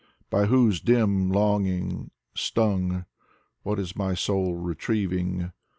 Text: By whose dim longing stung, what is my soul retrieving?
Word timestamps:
By 0.31 0.47
whose 0.47 0.81
dim 0.81 1.29
longing 1.31 2.09
stung, 2.33 3.05
what 3.61 3.77
is 3.77 3.95
my 3.95 4.15
soul 4.15 4.55
retrieving? 4.55 5.51